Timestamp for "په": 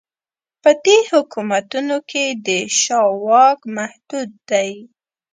0.61-0.71